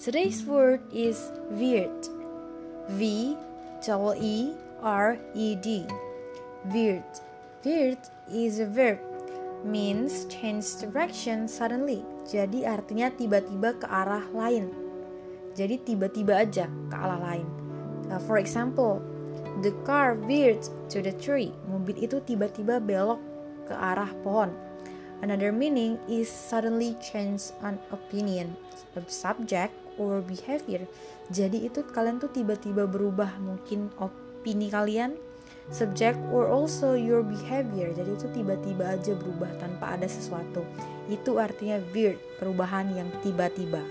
Today's 0.00 0.48
word 0.48 0.80
is 0.96 1.28
weird. 1.52 1.92
V 2.96 3.36
double 3.84 4.16
E 4.16 4.56
R 4.80 5.20
E 5.36 5.52
D. 5.60 5.84
Weird. 6.72 7.04
Weird 7.60 8.00
is 8.32 8.64
a 8.64 8.68
verb 8.72 8.96
means 9.60 10.24
change 10.32 10.64
direction 10.80 11.44
suddenly. 11.44 12.00
Jadi 12.24 12.64
artinya 12.64 13.12
tiba-tiba 13.12 13.76
ke 13.76 13.84
arah 13.92 14.24
lain. 14.32 14.72
Jadi 15.52 15.76
tiba-tiba 15.84 16.48
aja 16.48 16.64
ke 16.88 16.96
arah 16.96 17.20
lain. 17.20 17.44
Uh, 18.08 18.16
for 18.24 18.40
example, 18.40 19.04
the 19.60 19.76
car 19.84 20.16
veered 20.16 20.64
to 20.88 21.04
the 21.04 21.12
tree. 21.20 21.52
Mobil 21.68 22.00
itu 22.00 22.24
tiba-tiba 22.24 22.80
belok 22.80 23.20
ke 23.68 23.76
arah 23.76 24.08
pohon. 24.24 24.48
Another 25.20 25.52
meaning 25.52 26.00
is 26.08 26.32
suddenly 26.32 26.96
change 27.04 27.52
an 27.60 27.76
opinion 27.92 28.56
of 28.96 29.04
subject 29.12 29.76
or 30.00 30.24
behavior. 30.24 30.88
Jadi 31.28 31.68
itu 31.68 31.84
kalian 31.92 32.16
tuh 32.16 32.32
tiba-tiba 32.32 32.88
berubah 32.88 33.36
mungkin 33.36 33.92
opini 34.00 34.72
kalian, 34.72 35.20
subject 35.68 36.16
or 36.32 36.48
also 36.48 36.96
your 36.96 37.20
behavior. 37.20 37.92
Jadi 37.92 38.10
itu 38.16 38.26
tiba-tiba 38.32 38.96
aja 38.96 39.12
berubah 39.12 39.52
tanpa 39.60 40.00
ada 40.00 40.08
sesuatu. 40.08 40.64
Itu 41.12 41.36
artinya 41.36 41.76
weird, 41.92 42.16
perubahan 42.40 42.88
yang 42.96 43.12
tiba-tiba. 43.20 43.84